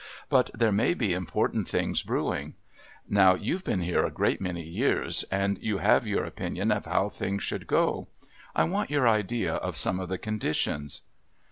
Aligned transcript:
But 0.29 0.49
there 0.55 0.71
may 0.71 0.95
be 0.95 1.13
important 1.13 1.67
things 1.67 2.01
brewing. 2.01 2.55
Now 3.07 3.35
you've 3.35 3.63
been 3.63 3.81
here 3.81 4.03
a 4.03 4.09
great 4.09 4.41
many 4.41 4.67
years 4.67 5.21
and 5.31 5.59
you 5.61 5.77
have 5.77 6.07
your 6.07 6.25
opinion 6.25 6.71
of 6.71 6.85
how 6.85 7.07
things 7.07 7.43
should 7.43 7.67
go. 7.67 8.07
I 8.55 8.63
want 8.63 8.89
your 8.89 9.07
idea 9.07 9.53
of 9.57 9.75
some 9.77 9.99
of 9.99 10.09
the 10.09 10.17
conditions." 10.17 11.03